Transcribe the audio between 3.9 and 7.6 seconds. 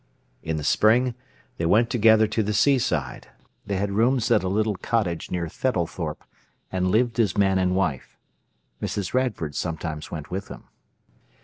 rooms at a little cottage near Theddlethorpe, and lived as man